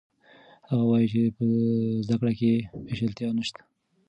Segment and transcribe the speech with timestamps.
[0.69, 1.45] هغه وایي چې په
[2.05, 2.53] زده کړه کې
[2.85, 3.61] پیچلتیا نشته.